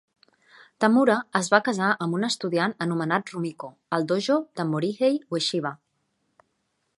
Tamura 0.83 1.17
es 1.39 1.49
va 1.55 1.59
casar 1.67 1.89
amb 2.05 2.17
un 2.19 2.25
estudiant 2.29 2.73
anomenat 2.87 3.29
Rumiko 3.35 3.71
al 3.99 4.09
dojo 4.13 4.39
de 4.61 4.67
Morihei 4.71 5.21
Ueshiba. 5.37 5.75